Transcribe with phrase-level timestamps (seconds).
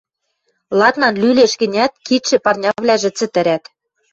[0.79, 3.63] Ладнан лӱлеш гӹнят, кидшӹ, парнявлӓжӹ цӹтӹрӓт.